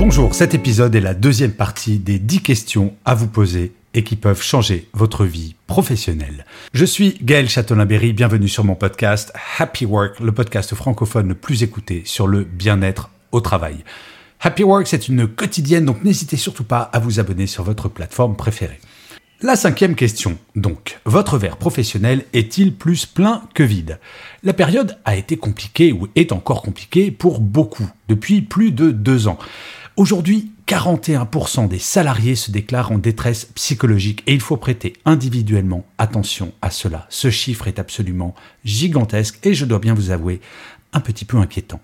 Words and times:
Bonjour, 0.00 0.34
cet 0.34 0.54
épisode 0.54 0.94
est 0.94 1.00
la 1.02 1.12
deuxième 1.12 1.52
partie 1.52 1.98
des 1.98 2.18
10 2.18 2.40
questions 2.40 2.94
à 3.04 3.14
vous 3.14 3.26
poser 3.26 3.74
et 3.92 4.02
qui 4.02 4.16
peuvent 4.16 4.40
changer 4.40 4.88
votre 4.94 5.26
vie 5.26 5.56
professionnelle. 5.66 6.46
Je 6.72 6.86
suis 6.86 7.18
Gaël 7.20 7.50
Châtelain-Berry, 7.50 8.14
bienvenue 8.14 8.48
sur 8.48 8.64
mon 8.64 8.76
podcast 8.76 9.30
Happy 9.58 9.84
Work, 9.84 10.18
le 10.20 10.32
podcast 10.32 10.74
francophone 10.74 11.28
le 11.28 11.34
plus 11.34 11.62
écouté 11.62 12.00
sur 12.06 12.26
le 12.26 12.44
bien-être 12.44 13.10
au 13.30 13.42
travail. 13.42 13.84
Happy 14.40 14.62
Work, 14.62 14.86
c'est 14.86 15.06
une 15.06 15.28
quotidienne, 15.28 15.84
donc 15.84 16.02
n'hésitez 16.02 16.38
surtout 16.38 16.64
pas 16.64 16.80
à 16.80 16.98
vous 16.98 17.20
abonner 17.20 17.46
sur 17.46 17.62
votre 17.62 17.90
plateforme 17.90 18.36
préférée. 18.36 18.80
La 19.42 19.56
cinquième 19.56 19.94
question, 19.94 20.38
donc, 20.54 20.98
votre 21.06 21.38
verre 21.38 21.56
professionnel 21.56 22.24
est-il 22.34 22.74
plus 22.74 23.06
plein 23.06 23.42
que 23.54 23.62
vide? 23.62 23.98
La 24.42 24.52
période 24.52 24.98
a 25.06 25.16
été 25.16 25.38
compliquée 25.38 25.92
ou 25.92 26.08
est 26.14 26.32
encore 26.32 26.60
compliquée 26.60 27.10
pour 27.10 27.40
beaucoup 27.40 27.88
depuis 28.08 28.42
plus 28.42 28.70
de 28.70 28.90
deux 28.90 29.28
ans. 29.28 29.38
Aujourd'hui, 30.00 30.50
41% 30.66 31.68
des 31.68 31.78
salariés 31.78 32.34
se 32.34 32.50
déclarent 32.50 32.90
en 32.90 32.96
détresse 32.96 33.44
psychologique 33.54 34.22
et 34.26 34.32
il 34.32 34.40
faut 34.40 34.56
prêter 34.56 34.94
individuellement 35.04 35.84
attention 35.98 36.54
à 36.62 36.70
cela. 36.70 37.06
Ce 37.10 37.28
chiffre 37.28 37.68
est 37.68 37.78
absolument 37.78 38.34
gigantesque 38.64 39.38
et 39.42 39.52
je 39.52 39.66
dois 39.66 39.78
bien 39.78 39.92
vous 39.92 40.10
avouer 40.10 40.40
un 40.94 41.00
petit 41.00 41.26
peu 41.26 41.36
inquiétant. 41.36 41.82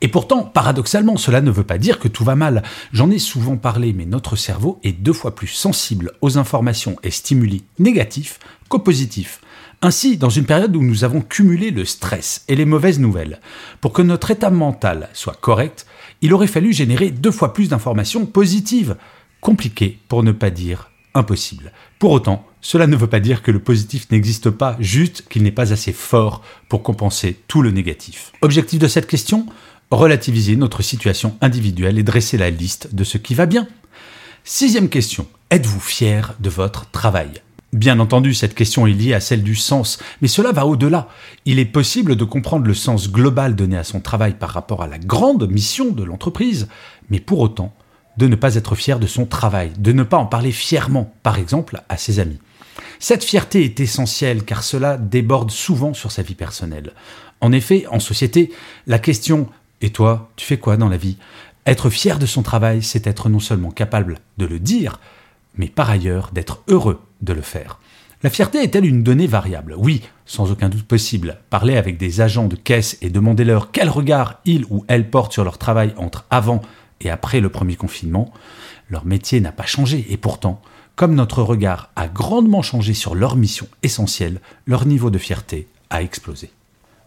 Et 0.00 0.06
pourtant, 0.06 0.44
paradoxalement, 0.44 1.16
cela 1.16 1.40
ne 1.40 1.50
veut 1.50 1.64
pas 1.64 1.78
dire 1.78 1.98
que 1.98 2.06
tout 2.06 2.22
va 2.22 2.36
mal. 2.36 2.62
J'en 2.92 3.10
ai 3.10 3.18
souvent 3.18 3.56
parlé, 3.56 3.92
mais 3.92 4.06
notre 4.06 4.36
cerveau 4.36 4.78
est 4.84 4.92
deux 4.92 5.12
fois 5.12 5.34
plus 5.34 5.48
sensible 5.48 6.12
aux 6.20 6.38
informations 6.38 6.94
et 7.02 7.10
stimuli 7.10 7.64
négatifs 7.80 8.38
qu'aux 8.68 8.78
positifs. 8.78 9.40
Ainsi, 9.82 10.16
dans 10.16 10.30
une 10.30 10.46
période 10.46 10.74
où 10.76 10.82
nous 10.82 11.02
avons 11.02 11.20
cumulé 11.20 11.72
le 11.72 11.84
stress 11.84 12.44
et 12.46 12.54
les 12.54 12.64
mauvaises 12.64 13.00
nouvelles, 13.00 13.40
pour 13.80 13.92
que 13.92 14.02
notre 14.02 14.30
état 14.30 14.50
mental 14.50 15.08
soit 15.12 15.36
correct, 15.40 15.84
il 16.22 16.32
aurait 16.32 16.46
fallu 16.46 16.72
générer 16.72 17.10
deux 17.10 17.30
fois 17.30 17.52
plus 17.52 17.68
d'informations 17.68 18.26
positives. 18.26 18.96
Compliqué, 19.40 19.98
pour 20.08 20.22
ne 20.22 20.32
pas 20.32 20.50
dire 20.50 20.90
impossible. 21.14 21.72
Pour 21.98 22.10
autant, 22.10 22.46
cela 22.60 22.86
ne 22.86 22.96
veut 22.96 23.06
pas 23.06 23.20
dire 23.20 23.42
que 23.42 23.50
le 23.50 23.58
positif 23.58 24.10
n'existe 24.10 24.50
pas, 24.50 24.76
juste 24.80 25.24
qu'il 25.28 25.42
n'est 25.42 25.50
pas 25.50 25.72
assez 25.72 25.92
fort 25.92 26.42
pour 26.68 26.82
compenser 26.82 27.40
tout 27.48 27.62
le 27.62 27.70
négatif. 27.70 28.32
Objectif 28.42 28.78
de 28.78 28.88
cette 28.88 29.06
question 29.06 29.46
Relativiser 29.90 30.56
notre 30.56 30.82
situation 30.82 31.36
individuelle 31.40 31.96
et 31.98 32.02
dresser 32.02 32.36
la 32.36 32.50
liste 32.50 32.94
de 32.94 33.04
ce 33.04 33.18
qui 33.18 33.34
va 33.34 33.46
bien. 33.46 33.68
Sixième 34.42 34.88
question. 34.88 35.28
Êtes-vous 35.50 35.78
fier 35.78 36.34
de 36.40 36.50
votre 36.50 36.90
travail? 36.90 37.40
Bien 37.72 37.98
entendu, 37.98 38.32
cette 38.32 38.54
question 38.54 38.86
est 38.86 38.92
liée 38.92 39.12
à 39.12 39.20
celle 39.20 39.42
du 39.42 39.56
sens, 39.56 39.98
mais 40.22 40.28
cela 40.28 40.52
va 40.52 40.66
au-delà. 40.66 41.08
Il 41.44 41.58
est 41.58 41.64
possible 41.64 42.16
de 42.16 42.24
comprendre 42.24 42.66
le 42.66 42.74
sens 42.74 43.10
global 43.10 43.56
donné 43.56 43.76
à 43.76 43.84
son 43.84 44.00
travail 44.00 44.34
par 44.34 44.50
rapport 44.50 44.82
à 44.82 44.86
la 44.86 44.98
grande 44.98 45.50
mission 45.50 45.90
de 45.90 46.04
l'entreprise, 46.04 46.68
mais 47.10 47.20
pour 47.20 47.40
autant, 47.40 47.74
de 48.16 48.28
ne 48.28 48.36
pas 48.36 48.54
être 48.54 48.76
fier 48.76 48.98
de 48.98 49.06
son 49.06 49.26
travail, 49.26 49.72
de 49.78 49.92
ne 49.92 50.04
pas 50.04 50.16
en 50.16 50.26
parler 50.26 50.52
fièrement, 50.52 51.12
par 51.22 51.38
exemple, 51.38 51.82
à 51.88 51.96
ses 51.96 52.18
amis. 52.20 52.38
Cette 52.98 53.24
fierté 53.24 53.64
est 53.64 53.80
essentielle 53.80 54.44
car 54.44 54.62
cela 54.62 54.96
déborde 54.96 55.50
souvent 55.50 55.92
sur 55.92 56.12
sa 56.12 56.22
vie 56.22 56.34
personnelle. 56.34 56.92
En 57.40 57.52
effet, 57.52 57.86
en 57.90 58.00
société, 58.00 58.52
la 58.86 58.98
question 58.98 59.48
Et 59.82 59.90
toi, 59.90 60.30
tu 60.36 60.46
fais 60.46 60.56
quoi 60.56 60.78
dans 60.78 60.88
la 60.88 60.96
vie? 60.96 61.18
Être 61.66 61.90
fier 61.90 62.18
de 62.18 62.24
son 62.24 62.42
travail, 62.42 62.82
c'est 62.82 63.06
être 63.06 63.28
non 63.28 63.40
seulement 63.40 63.70
capable 63.70 64.18
de 64.38 64.46
le 64.46 64.58
dire, 64.58 65.00
mais 65.56 65.68
par 65.68 65.90
ailleurs 65.90 66.30
d'être 66.32 66.62
heureux 66.68 67.00
de 67.22 67.32
le 67.32 67.42
faire. 67.42 67.78
La 68.22 68.30
fierté 68.30 68.62
est-elle 68.62 68.86
une 68.86 69.02
donnée 69.02 69.26
variable? 69.26 69.74
Oui, 69.76 70.02
sans 70.24 70.50
aucun 70.50 70.68
doute 70.68 70.86
possible. 70.86 71.38
Parler 71.50 71.76
avec 71.76 71.98
des 71.98 72.20
agents 72.20 72.48
de 72.48 72.56
caisse 72.56 72.96
et 73.02 73.10
demander 73.10 73.44
leur 73.44 73.70
quel 73.70 73.90
regard 73.90 74.40
ils 74.44 74.64
ou 74.70 74.84
elles 74.88 75.10
portent 75.10 75.32
sur 75.32 75.44
leur 75.44 75.58
travail 75.58 75.92
entre 75.96 76.24
avant 76.30 76.62
et 77.00 77.10
après 77.10 77.40
le 77.40 77.50
premier 77.50 77.76
confinement, 77.76 78.32
leur 78.88 79.04
métier 79.04 79.40
n'a 79.40 79.52
pas 79.52 79.66
changé 79.66 80.06
et 80.08 80.16
pourtant, 80.16 80.62
comme 80.94 81.14
notre 81.14 81.42
regard 81.42 81.90
a 81.94 82.08
grandement 82.08 82.62
changé 82.62 82.94
sur 82.94 83.14
leur 83.14 83.36
mission 83.36 83.68
essentielle, 83.82 84.40
leur 84.66 84.86
niveau 84.86 85.10
de 85.10 85.18
fierté 85.18 85.68
a 85.90 86.02
explosé. 86.02 86.50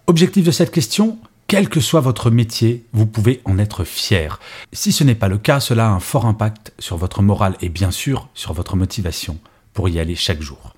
Objectif 0.05 0.45
de 0.45 0.51
cette 0.51 0.71
question 0.71 1.17
quel 1.49 1.67
que 1.67 1.79
soit 1.79 1.99
votre 1.99 2.29
métier, 2.29 2.85
vous 2.93 3.07
pouvez 3.07 3.41
en 3.43 3.57
être 3.57 3.83
fier. 3.83 4.39
Si 4.71 4.91
ce 4.91 5.03
n'est 5.03 5.15
pas 5.15 5.27
le 5.27 5.39
cas, 5.39 5.59
cela 5.59 5.87
a 5.87 5.91
un 5.91 5.99
fort 5.99 6.27
impact 6.27 6.73
sur 6.77 6.95
votre 6.95 7.23
morale 7.23 7.55
et 7.59 7.69
bien 7.69 7.89
sûr 7.89 8.29
sur 8.35 8.53
votre 8.53 8.75
motivation 8.75 9.39
pour 9.73 9.89
y 9.89 9.99
aller 9.99 10.13
chaque 10.13 10.43
jour. 10.43 10.75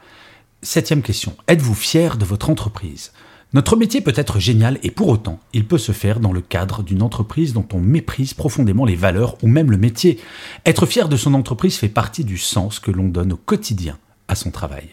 Septième 0.62 1.02
question. 1.02 1.36
Êtes-vous 1.50 1.76
fier 1.76 2.16
de 2.16 2.24
votre 2.24 2.50
entreprise? 2.50 3.12
Notre 3.52 3.76
métier 3.76 4.00
peut 4.00 4.14
être 4.16 4.40
génial 4.40 4.80
et 4.82 4.92
pour 4.92 5.10
autant, 5.10 5.42
il 5.52 5.68
peut 5.68 5.78
se 5.78 5.92
faire 5.92 6.22
dans 6.22 6.32
le 6.32 6.40
cadre 6.40 6.84
d'une 6.84 7.02
entreprise 7.02 7.52
dont 7.52 7.68
on 7.74 7.82
méprise 7.82 8.34
profondément 8.34 8.86
les 8.86 8.96
valeurs 8.96 9.36
ou 9.44 9.48
même 9.48 9.72
le 9.72 9.78
métier. 9.78 10.22
Être 10.66 10.86
fier 10.86 11.10
de 11.10 11.18
son 11.18 11.34
entreprise 11.34 11.76
fait 11.76 11.90
partie 11.90 12.24
du 12.24 12.38
sens 12.38 12.80
que 12.80 12.92
l'on 12.92 13.10
donne 13.10 13.34
au 13.34 13.38
quotidien 13.38 13.98
à 14.32 14.36
son 14.36 14.50
travail. 14.50 14.88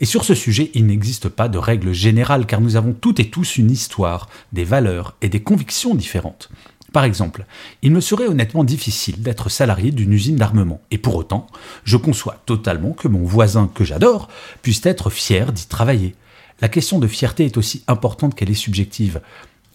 Et 0.00 0.04
sur 0.04 0.24
ce 0.24 0.34
sujet, 0.34 0.70
il 0.74 0.86
n'existe 0.86 1.28
pas 1.28 1.48
de 1.48 1.58
règle 1.58 1.92
générale 1.92 2.46
car 2.46 2.60
nous 2.60 2.76
avons 2.76 2.92
toutes 2.92 3.18
et 3.18 3.28
tous 3.28 3.56
une 3.56 3.70
histoire, 3.70 4.28
des 4.52 4.64
valeurs 4.64 5.16
et 5.20 5.28
des 5.28 5.42
convictions 5.42 5.96
différentes. 5.96 6.48
Par 6.92 7.02
exemple, 7.02 7.44
il 7.82 7.90
me 7.90 8.00
serait 8.00 8.28
honnêtement 8.28 8.62
difficile 8.62 9.20
d'être 9.20 9.48
salarié 9.48 9.90
d'une 9.90 10.12
usine 10.12 10.36
d'armement, 10.36 10.80
et 10.92 10.98
pour 10.98 11.16
autant, 11.16 11.48
je 11.82 11.96
conçois 11.96 12.40
totalement 12.46 12.92
que 12.92 13.08
mon 13.08 13.24
voisin 13.24 13.68
que 13.74 13.82
j'adore 13.82 14.28
puisse 14.62 14.86
être 14.86 15.10
fier 15.10 15.52
d'y 15.52 15.66
travailler. 15.66 16.14
La 16.60 16.68
question 16.68 17.00
de 17.00 17.08
fierté 17.08 17.46
est 17.46 17.56
aussi 17.56 17.82
importante 17.88 18.36
qu'elle 18.36 18.50
est 18.50 18.54
subjective. 18.54 19.20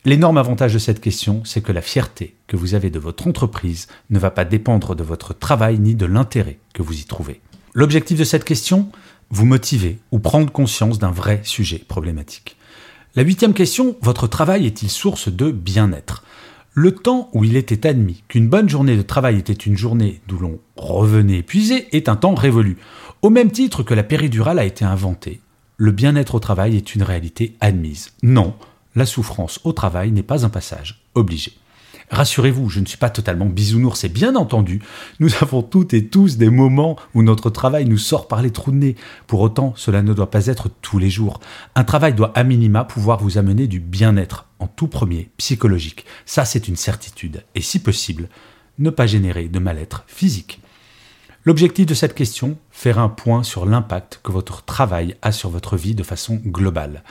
L'énorme 0.06 0.38
avantage 0.38 0.74
de 0.74 0.80
cette 0.80 1.02
question, 1.02 1.42
c'est 1.44 1.62
que 1.62 1.74
la 1.74 1.82
fierté 1.82 2.36
que 2.48 2.56
vous 2.56 2.74
avez 2.74 2.90
de 2.90 3.00
votre 3.00 3.28
entreprise 3.28 3.88
ne 4.10 4.18
va 4.18 4.32
pas 4.32 4.46
dépendre 4.46 4.96
de 4.96 5.04
votre 5.04 5.38
travail 5.38 5.78
ni 5.78 5.96
de 5.96 6.06
l'intérêt 6.06 6.58
que 6.74 6.82
vous 6.82 7.02
y 7.02 7.04
trouvez. 7.04 7.42
L'objectif 7.80 8.20
de 8.20 8.26
cette 8.26 8.44
question 8.44 8.90
Vous 9.30 9.46
motiver 9.46 10.00
ou 10.12 10.20
prendre 10.20 10.52
conscience 10.52 11.00
d'un 11.00 11.12
vrai 11.12 11.40
sujet 11.46 11.78
problématique. 11.78 12.58
La 13.16 13.24
huitième 13.24 13.54
question, 13.54 13.96
votre 14.02 14.28
travail 14.28 14.66
est-il 14.66 14.90
source 14.90 15.30
de 15.30 15.50
bien-être? 15.50 16.26
Le 16.74 16.94
temps 16.94 17.30
où 17.32 17.46
il 17.46 17.56
était 17.56 17.88
admis 17.88 18.22
qu'une 18.28 18.50
bonne 18.50 18.68
journée 18.68 18.98
de 18.98 19.02
travail 19.02 19.38
était 19.38 19.54
une 19.54 19.78
journée 19.78 20.20
d'où 20.28 20.40
l'on 20.40 20.60
revenait 20.76 21.38
épuisé 21.38 21.88
est 21.96 22.10
un 22.10 22.18
temps 22.18 22.36
révolu. 22.36 22.76
Au 23.22 23.30
même 23.30 23.50
titre 23.50 23.82
que 23.82 23.94
la 23.94 24.04
péridurale 24.04 24.60
a 24.60 24.66
été 24.66 24.84
inventée, 24.84 25.40
le 25.78 25.94
bien-être 25.94 26.36
au 26.36 26.40
travail 26.42 26.76
est 26.76 26.96
une 26.96 27.04
réalité 27.04 27.56
admise. 27.62 28.12
Non, 28.24 28.56
la 28.98 29.06
souffrance 29.06 29.62
au 29.64 29.72
travail 29.72 30.12
n'est 30.12 30.22
pas 30.22 30.46
un 30.46 30.50
passage 30.50 31.06
obligé. 31.16 31.54
Rassurez-vous, 32.10 32.70
je 32.70 32.80
ne 32.80 32.86
suis 32.86 32.98
pas 32.98 33.12
totalement 33.12 33.46
bisounours, 33.46 34.00
c'est 34.00 34.10
bien 34.10 34.36
entendu. 34.36 34.82
Nous 35.20 35.30
avons 35.42 35.62
toutes 35.62 35.94
et 35.94 36.08
tous 36.08 36.38
des 36.38 36.50
moments 36.50 36.96
où 37.14 37.22
notre 37.22 37.50
travail 37.50 37.86
nous 37.86 38.00
sort 38.00 38.28
par 38.28 38.42
les 38.42 38.52
trous 38.52 38.72
de 38.72 38.78
nez. 38.78 38.96
Pour 39.28 39.42
autant, 39.42 39.74
cela 39.76 40.02
ne 40.02 40.14
doit 40.14 40.32
pas 40.32 40.48
être 40.48 40.70
tous 40.82 40.98
les 40.98 41.10
jours. 41.10 41.40
Un 41.76 41.84
travail 41.84 42.14
doit 42.14 42.32
à 42.36 42.44
minima 42.44 42.84
pouvoir 42.84 43.22
vous 43.22 43.38
amener 43.38 43.68
du 43.68 43.80
bien-être, 43.80 44.48
en 44.58 44.68
tout 44.68 44.88
premier, 44.88 45.30
psychologique. 45.38 46.06
Ça, 46.26 46.46
c'est 46.46 46.68
une 46.68 46.76
certitude. 46.76 47.44
Et 47.54 47.62
si 47.62 47.80
possible, 47.80 48.28
ne 48.80 48.90
pas 48.90 49.06
générer 49.06 49.48
de 49.48 49.60
mal-être 49.60 50.04
physique. 50.08 50.62
L'objectif 51.46 51.86
de 51.86 51.94
cette 51.94 52.16
question, 52.16 52.58
faire 52.72 53.00
un 53.00 53.08
point 53.08 53.44
sur 53.44 53.66
l'impact 53.66 54.20
que 54.24 54.32
votre 54.32 54.64
travail 54.66 55.16
a 55.22 55.32
sur 55.32 55.50
votre 55.50 55.78
vie 55.78 55.96
de 55.96 56.04
façon 56.04 56.42
globale. 56.46 57.04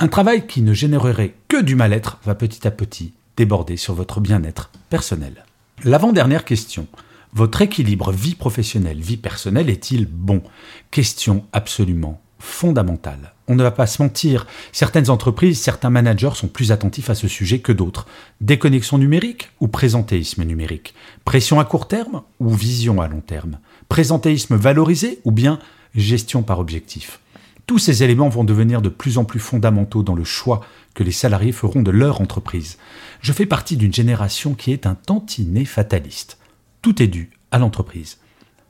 Un 0.00 0.08
travail 0.08 0.46
qui 0.46 0.62
ne 0.62 0.72
générerait 0.72 1.34
que 1.48 1.62
du 1.62 1.76
mal-être 1.76 2.18
va 2.24 2.34
petit 2.34 2.66
à 2.66 2.70
petit 2.70 3.12
déborder 3.36 3.76
sur 3.76 3.94
votre 3.94 4.20
bien-être 4.20 4.70
personnel. 4.90 5.44
L'avant-dernière 5.84 6.44
question. 6.44 6.86
Votre 7.32 7.62
équilibre 7.62 8.12
vie 8.12 8.34
professionnelle-vie 8.34 9.18
personnelle 9.18 9.68
est-il 9.68 10.06
bon? 10.06 10.42
Question 10.90 11.44
absolument 11.52 12.20
fondamentale. 12.38 13.34
On 13.48 13.54
ne 13.54 13.62
va 13.62 13.70
pas 13.70 13.86
se 13.86 14.02
mentir, 14.02 14.46
certaines 14.72 15.10
entreprises, 15.10 15.60
certains 15.60 15.90
managers 15.90 16.34
sont 16.34 16.48
plus 16.48 16.72
attentifs 16.72 17.10
à 17.10 17.14
ce 17.14 17.28
sujet 17.28 17.60
que 17.60 17.72
d'autres. 17.72 18.06
Déconnexion 18.40 18.98
numérique 18.98 19.50
ou 19.60 19.68
présentéisme 19.68 20.44
numérique? 20.44 20.94
Pression 21.24 21.60
à 21.60 21.64
court 21.64 21.88
terme 21.88 22.22
ou 22.40 22.50
vision 22.50 23.00
à 23.00 23.08
long 23.08 23.20
terme? 23.20 23.58
Présentéisme 23.88 24.56
valorisé 24.56 25.20
ou 25.24 25.30
bien 25.30 25.58
gestion 25.94 26.42
par 26.42 26.58
objectif? 26.58 27.20
Tous 27.66 27.80
ces 27.80 28.04
éléments 28.04 28.28
vont 28.28 28.44
devenir 28.44 28.80
de 28.80 28.88
plus 28.88 29.18
en 29.18 29.24
plus 29.24 29.40
fondamentaux 29.40 30.04
dans 30.04 30.14
le 30.14 30.22
choix 30.22 30.60
que 30.94 31.02
les 31.02 31.10
salariés 31.10 31.50
feront 31.50 31.82
de 31.82 31.90
leur 31.90 32.20
entreprise. 32.20 32.78
Je 33.20 33.32
fais 33.32 33.44
partie 33.44 33.76
d'une 33.76 33.92
génération 33.92 34.54
qui 34.54 34.70
est 34.70 34.86
un 34.86 34.94
tantinet 34.94 35.64
fataliste. 35.64 36.38
Tout 36.80 37.02
est 37.02 37.08
dû 37.08 37.30
à 37.50 37.58
l'entreprise. 37.58 38.18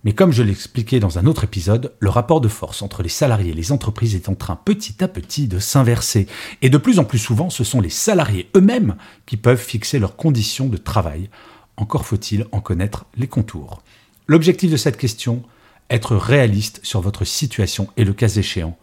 Mais 0.05 0.15
comme 0.15 0.33
je 0.33 0.43
l'expliquais 0.43 0.99
dans 0.99 1.19
un 1.19 1.27
autre 1.27 1.45
épisode, 1.45 1.93
le 1.99 2.09
rapport 2.09 2.41
de 2.41 2.49
force 2.49 2.81
entre 2.81 3.03
les 3.03 3.11
salariés 3.11 3.51
et 3.51 3.55
les 3.55 3.71
entreprises 3.71 4.15
est 4.15 4.31
en 4.31 4.35
train 4.35 4.57
petit 4.57 5.05
à 5.05 5.09
petit 5.09 5.47
de 5.47 5.59
s'inverser. 5.59 6.27
Et 6.63 6.71
de 6.71 6.79
plus 6.79 6.99
en 6.99 7.05
plus 7.05 7.19
souvent, 7.19 7.51
ce 7.51 7.65
sont 7.65 7.83
les 7.83 7.91
salariés 7.91 8.49
eux-mêmes 8.57 8.97
qui 9.27 9.37
peuvent 9.37 9.61
fixer 9.61 9.99
leurs 9.99 10.17
conditions 10.17 10.69
de 10.69 10.79
travail. 10.79 11.29
Encore 11.77 12.07
faut-il 12.07 12.47
en 12.51 12.61
connaître 12.61 13.05
les 13.15 13.27
contours. 13.27 13.83
L'objectif 14.27 14.71
de 14.71 14.79
cette 14.79 14.97
question, 14.97 15.43
être 15.91 16.17
réaliste 16.17 16.81
sur 16.83 17.03
votre 17.03 17.25
situation 17.25 17.89
et 17.99 18.05
le 18.05 18.15
cas 18.15 18.29
échéant, 18.29 18.79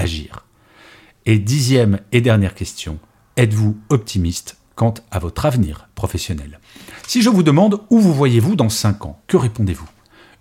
agir. 0.00 0.46
Et 1.26 1.38
dixième 1.38 2.00
et 2.12 2.20
dernière 2.20 2.54
question, 2.54 2.98
êtes-vous 3.36 3.76
optimiste 3.90 4.56
quant 4.74 4.94
à 5.10 5.18
votre 5.18 5.46
avenir 5.46 5.88
professionnel? 5.94 6.58
Si 7.06 7.22
je 7.22 7.28
vous 7.28 7.42
demande 7.42 7.80
où 7.90 8.00
vous 8.00 8.14
voyez-vous 8.14 8.56
dans 8.56 8.70
5 8.70 9.04
ans, 9.04 9.20
que 9.26 9.36
répondez-vous? 9.36 9.88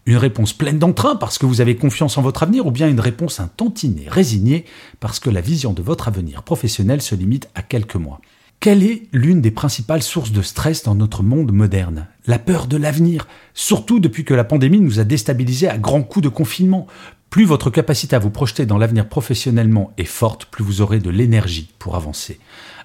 Une 0.06 0.17
réponse 0.17 0.53
pleine 0.53 0.79
d'entrain 0.79 1.15
parce 1.17 1.38
que 1.38 1.45
vous 1.45 1.61
avez 1.61 1.75
confiance 1.75 2.17
en 2.17 2.21
votre 2.21 2.44
avenir 2.44 2.65
ou 2.65 2.71
bien 2.71 2.88
une 2.88 3.01
réponse 3.01 3.39
un 3.39 3.47
tantinet 3.47 4.06
résignée 4.07 4.65
parce 5.00 5.19
que 5.19 5.29
la 5.29 5.41
vision 5.41 5.73
de 5.73 5.83
votre 5.83 6.07
avenir 6.07 6.44
professionnel 6.44 7.01
se 7.01 7.15
limite 7.15 7.50
à 7.53 7.61
quelques 7.61 7.95
mois? 7.95 8.21
Quelle 8.61 8.83
est 8.83 9.03
l'une 9.13 9.39
des 9.39 9.51
principales 9.51 10.03
sources 10.03 10.31
de 10.31 10.41
stress 10.41 10.83
dans 10.83 10.95
notre 10.95 11.23
monde 11.23 11.53
moderne? 11.53 12.07
La 12.27 12.39
peur 12.39 12.67
de 12.67 12.75
l'avenir, 12.75 13.27
surtout 13.53 14.00
depuis 14.00 14.25
que 14.25 14.33
la 14.33 14.44
pandémie 14.44 14.81
nous 14.81 15.00
a 15.00 15.06
déstabilisés 15.06 15.69
à 15.69 15.77
grands 15.77 16.03
coups 16.03 16.23
de 16.23 16.29
confinement. 16.29 16.88
Plus 17.30 17.46
votre 17.46 17.70
capacité 17.70 18.16
à 18.16 18.20
vous 18.20 18.31
projeter 18.31 18.66
dans 18.66 18.80
l'avenir 18.80 19.08
professionnellement 19.08 19.94
est 19.98 20.06
forte, 20.06 20.46
plus 20.46 20.64
vous 20.64 20.81
aurez 20.81 21.00
de 21.00 21.12
l'énergie 21.12 21.72
pour 21.78 21.96
avancer. 21.96 22.40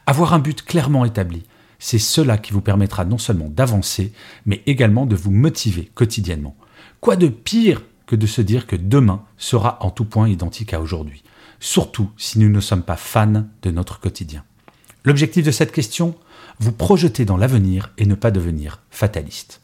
Avoir 0.07 0.35
un 0.35 0.39
but 0.39 0.63
clairement 0.63 1.07
établi, 1.07 1.45
c'est 1.79 1.99
cela 1.99 2.37
qui 2.37 2.53
vous 2.53 2.61
permettra 2.61 3.07
non 3.07 3.17
seulement 3.17 3.49
d'avancer, 3.49 4.13
mais 4.45 4.63
également 4.67 5.07
de 5.07 5.17
vous 5.17 5.31
motiver 5.31 5.91
quotidiennement. 5.95 6.57
Quoi 7.01 7.17
de 7.17 7.29
pire 7.29 7.83
que 8.07 8.17
de 8.17 8.27
se 8.27 8.43
dire 8.43 8.67
que 8.67 8.77
demain 8.77 9.23
sera 9.39 9.79
en 9.81 9.91
tout 9.91 10.05
point 10.05 10.29
identique 10.29 10.75
à 10.75 10.81
aujourd'hui, 10.81 11.23
surtout 11.59 12.11
si 12.19 12.39
nous 12.39 12.51
ne 12.51 12.61
sommes 12.61 12.83
pas 12.83 12.97
fans 12.97 13.47
de 13.63 13.71
notre 13.71 13.99
quotidien. 13.99 14.45
L'objectif 15.05 15.45
de 15.45 15.51
cette 15.51 15.73
question 15.73 16.15
Vous 16.59 16.73
projeter 16.73 17.25
dans 17.25 17.39
l'avenir 17.39 17.93
et 17.97 18.05
ne 18.05 18.15
pas 18.15 18.31
devenir 18.31 18.83
fataliste. 18.91 19.63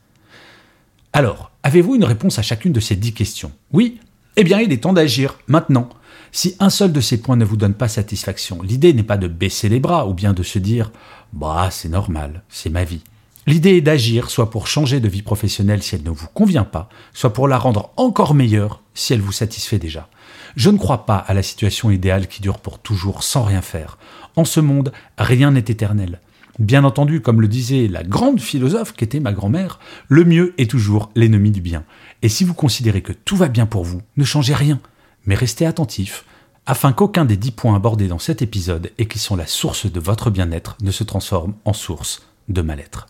Alors, 1.13 1.51
avez-vous 1.63 1.97
une 1.97 2.05
réponse 2.05 2.39
à 2.39 2.43
chacune 2.43 2.73
de 2.73 2.81
ces 2.81 2.97
dix 2.97 3.13
questions? 3.13 3.53
Oui 3.73 4.01
eh 4.37 4.45
bien, 4.45 4.61
il 4.61 4.73
est 4.73 4.83
temps 4.83 4.93
d'agir, 4.93 5.39
maintenant. 5.49 5.89
Si 6.33 6.55
un 6.61 6.71
seul 6.71 6.93
de 6.93 7.01
ces 7.01 7.21
points 7.21 7.37
ne 7.37 7.45
vous 7.45 7.57
donne 7.57 7.75
pas 7.75 7.89
satisfaction, 7.89 8.63
l'idée 8.63 8.93
n'est 8.93 9.03
pas 9.03 9.17
de 9.17 9.27
baisser 9.27 9.69
les 9.69 9.81
bras 9.81 10.07
ou 10.07 10.15
bien 10.15 10.33
de 10.33 10.43
se 10.43 10.59
dire 10.59 10.93
Bah, 11.33 11.69
c'est 11.71 11.89
normal, 11.89 12.43
c'est 12.49 12.71
ma 12.71 12.85
vie. 12.85 13.03
L'idée 13.47 13.77
est 13.77 13.81
d'agir 13.81 14.31
soit 14.31 14.51
pour 14.51 14.69
changer 14.69 15.01
de 15.01 15.09
vie 15.09 15.23
professionnelle 15.23 15.83
si 15.83 15.97
elle 15.97 16.05
ne 16.05 16.11
vous 16.11 16.29
convient 16.33 16.65
pas, 16.65 16.89
soit 17.13 17.33
pour 17.33 17.49
la 17.49 17.59
rendre 17.59 17.91
encore 17.97 18.35
meilleure 18.35 18.83
si 18.95 19.13
elle 19.13 19.21
vous 19.21 19.33
satisfait 19.33 19.79
déjà. 19.79 20.09
Je 20.57 20.71
ne 20.71 20.79
crois 20.79 21.07
pas 21.07 21.17
à 21.17 21.35
la 21.35 21.43
situation 21.43 21.91
idéale 21.91 22.29
qui 22.29 22.43
dure 22.43 22.59
pour 22.59 22.79
toujours 22.79 23.23
sans 23.23 23.43
rien 23.43 23.63
faire. 23.63 23.99
En 24.37 24.45
ce 24.45 24.61
monde, 24.61 24.93
rien 25.19 25.51
n'est 25.51 25.61
éternel. 25.61 26.21
Bien 26.59 26.85
entendu, 26.85 27.23
comme 27.23 27.41
le 27.41 27.49
disait 27.49 27.89
la 27.89 28.03
grande 28.03 28.41
philosophe 28.41 28.93
qu'était 28.93 29.21
ma 29.21 29.33
grand-mère, 29.33 29.81
le 30.09 30.25
mieux 30.25 30.55
est 30.59 30.71
toujours 30.71 31.11
l'ennemi 31.15 31.51
du 31.51 31.63
bien. 31.63 31.85
Et 32.23 32.29
si 32.29 32.45
vous 32.45 32.55
considérez 32.55 33.03
que 33.03 33.13
tout 33.13 33.37
va 33.37 33.49
bien 33.49 33.67
pour 33.67 33.85
vous, 33.85 34.03
ne 34.17 34.25
changez 34.25 34.55
rien, 34.55 34.81
mais 35.27 35.35
restez 35.35 35.67
attentif, 35.67 36.25
afin 36.67 36.93
qu'aucun 36.93 37.25
des 37.25 37.37
dix 37.37 37.51
points 37.51 37.75
abordés 37.75 38.09
dans 38.09 38.19
cet 38.19 38.43
épisode 38.43 38.91
et 38.99 39.07
qui 39.07 39.19
sont 39.19 39.37
la 39.37 39.47
source 39.47 39.91
de 39.91 40.01
votre 40.01 40.31
bien-être 40.31 40.77
ne 40.83 40.91
se 40.91 41.05
transforme 41.05 41.55
en 41.65 41.73
source 41.73 42.23
de 42.49 42.63
mal-être. 42.63 43.07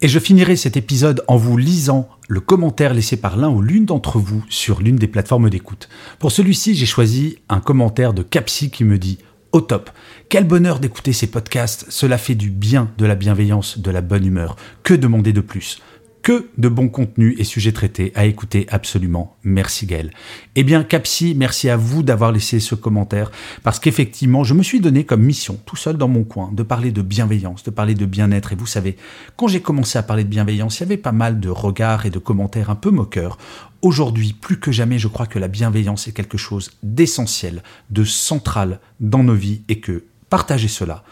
Et 0.00 0.08
je 0.08 0.18
finirai 0.18 0.56
cet 0.56 0.76
épisode 0.76 1.22
en 1.28 1.36
vous 1.36 1.56
lisant 1.56 2.08
le 2.28 2.40
commentaire 2.40 2.92
laissé 2.92 3.16
par 3.16 3.36
l'un 3.36 3.48
ou 3.48 3.62
l'une 3.62 3.84
d'entre 3.84 4.18
vous 4.18 4.44
sur 4.48 4.80
l'une 4.80 4.96
des 4.96 5.06
plateformes 5.06 5.48
d'écoute. 5.48 5.88
Pour 6.18 6.32
celui-ci, 6.32 6.74
j'ai 6.74 6.86
choisi 6.86 7.38
un 7.48 7.60
commentaire 7.60 8.12
de 8.12 8.24
Capsi 8.24 8.70
qui 8.70 8.82
me 8.82 8.98
dit 8.98 9.18
au 9.52 9.60
top. 9.60 9.90
Quel 10.28 10.44
bonheur 10.44 10.80
d'écouter 10.80 11.12
ces 11.12 11.28
podcasts, 11.28 11.86
cela 11.88 12.18
fait 12.18 12.34
du 12.34 12.50
bien, 12.50 12.90
de 12.98 13.06
la 13.06 13.14
bienveillance, 13.14 13.78
de 13.78 13.90
la 13.92 14.00
bonne 14.00 14.26
humeur. 14.26 14.56
Que 14.82 14.94
demander 14.94 15.32
de 15.32 15.40
plus? 15.40 15.78
Que 16.22 16.48
de 16.56 16.68
bons 16.68 16.88
contenus 16.88 17.34
et 17.38 17.44
sujets 17.44 17.72
traités 17.72 18.12
à 18.14 18.24
écouter 18.26 18.66
absolument. 18.70 19.36
Merci 19.42 19.86
Gaël. 19.86 20.12
Eh 20.54 20.62
bien 20.62 20.84
Capsi, 20.84 21.34
merci 21.34 21.68
à 21.68 21.76
vous 21.76 22.02
d'avoir 22.02 22.30
laissé 22.32 22.60
ce 22.60 22.74
commentaire 22.74 23.30
parce 23.62 23.80
qu'effectivement, 23.80 24.44
je 24.44 24.54
me 24.54 24.62
suis 24.62 24.80
donné 24.80 25.04
comme 25.04 25.22
mission, 25.22 25.58
tout 25.66 25.76
seul 25.76 25.96
dans 25.96 26.08
mon 26.08 26.22
coin, 26.22 26.50
de 26.52 26.62
parler 26.62 26.92
de 26.92 27.02
bienveillance, 27.02 27.64
de 27.64 27.70
parler 27.70 27.94
de 27.94 28.06
bien-être. 28.06 28.52
Et 28.52 28.56
vous 28.56 28.66
savez, 28.66 28.96
quand 29.36 29.48
j'ai 29.48 29.60
commencé 29.60 29.98
à 29.98 30.02
parler 30.02 30.24
de 30.24 30.28
bienveillance, 30.28 30.78
il 30.78 30.84
y 30.84 30.86
avait 30.86 30.96
pas 30.96 31.12
mal 31.12 31.40
de 31.40 31.48
regards 31.48 32.06
et 32.06 32.10
de 32.10 32.18
commentaires 32.18 32.70
un 32.70 32.76
peu 32.76 32.90
moqueurs. 32.90 33.36
Aujourd'hui, 33.82 34.32
plus 34.32 34.60
que 34.60 34.70
jamais, 34.70 35.00
je 35.00 35.08
crois 35.08 35.26
que 35.26 35.40
la 35.40 35.48
bienveillance 35.48 36.06
est 36.06 36.12
quelque 36.12 36.38
chose 36.38 36.70
d'essentiel, 36.84 37.64
de 37.90 38.04
central 38.04 38.78
dans 39.00 39.24
nos 39.24 39.34
vies 39.34 39.62
et 39.68 39.80
que 39.80 40.04
partager 40.30 40.68
cela, 40.68 41.02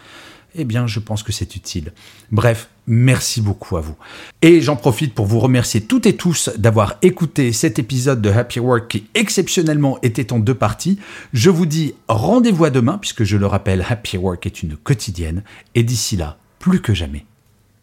eh 0.55 0.65
bien, 0.65 0.87
je 0.87 1.01
pense 1.01 1.23
que 1.23 1.33
c'est 1.33 1.57
utile. 1.57 1.93
Bref, 2.31 2.69
merci 2.90 3.40
beaucoup 3.40 3.76
à 3.76 3.81
vous. 3.81 3.94
Et 4.42 4.60
j'en 4.60 4.76
profite 4.76 5.14
pour 5.14 5.25
vous 5.25 5.38
remercier 5.38 5.81
toutes 5.81 6.06
et 6.06 6.16
tous 6.16 6.50
d'avoir 6.58 6.96
écouté 7.02 7.52
cet 7.52 7.78
épisode 7.78 8.20
de 8.20 8.28
Happy 8.28 8.58
Work 8.58 8.88
qui 8.88 9.06
exceptionnellement 9.14 9.98
était 10.02 10.32
en 10.32 10.40
deux 10.40 10.54
parties. 10.54 10.98
Je 11.32 11.50
vous 11.50 11.66
dis 11.66 11.94
rendez-vous 12.08 12.64
à 12.64 12.70
demain, 12.70 12.98
puisque 12.98 13.25
je 13.25 13.37
le 13.37 13.46
rappelle, 13.46 13.87
Happy 13.88 14.19
Work 14.19 14.44
est 14.44 14.62
une 14.62 14.76
quotidienne. 14.76 15.44
Et 15.75 15.84
d'ici 15.84 16.16
là, 16.16 16.37
plus 16.58 16.82
que 16.82 16.92
jamais, 16.92 17.25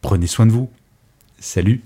prenez 0.02 0.26
soin 0.26 0.46
de 0.46 0.52
vous. 0.52 0.70
Salut 1.40 1.82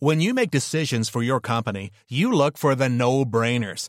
When 0.00 0.20
you 0.20 0.32
make 0.32 0.50
decisions 0.50 1.10
for 1.10 1.24
your 1.24 1.40
company, 1.40 1.90
you 2.08 2.30
look 2.30 2.56
for 2.56 2.76
the 2.76 2.88
no-brainers. 2.88 3.88